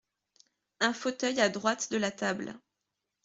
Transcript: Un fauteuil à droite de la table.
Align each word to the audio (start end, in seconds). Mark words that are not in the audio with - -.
Un 0.79 0.95
fauteuil 0.95 1.39
à 1.39 1.49
droite 1.49 1.91
de 1.91 1.97
la 1.97 2.09
table. 2.09 2.57